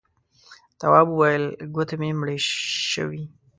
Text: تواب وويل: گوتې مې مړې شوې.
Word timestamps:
تواب 0.79 1.07
وويل: 1.11 1.43
گوتې 1.73 1.95
مې 2.01 2.09
مړې 2.19 2.37
شوې. 2.91 3.23